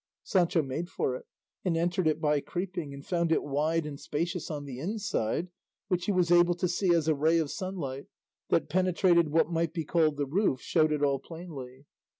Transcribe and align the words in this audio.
Sancho 0.23 0.63
made 0.63 0.89
for 0.89 1.15
it, 1.15 1.27
and 1.63 1.77
entered 1.77 2.07
it 2.07 2.19
by 2.19 2.39
creeping, 2.41 2.91
and 2.91 3.05
found 3.05 3.31
it 3.31 3.43
wide 3.43 3.85
and 3.85 3.99
spacious 3.99 4.49
on 4.49 4.65
the 4.65 4.79
inside, 4.79 5.49
which 5.89 6.05
he 6.07 6.11
was 6.11 6.31
able 6.31 6.55
to 6.55 6.67
see 6.67 6.91
as 6.91 7.07
a 7.07 7.13
ray 7.13 7.37
of 7.37 7.51
sunlight 7.51 8.07
that 8.49 8.67
penetrated 8.67 9.29
what 9.29 9.51
might 9.51 9.73
be 9.75 9.85
called 9.85 10.17
the 10.17 10.25
roof 10.25 10.59
showed 10.59 10.91
it 10.91 11.03
all 11.03 11.19
plainly. 11.19 11.85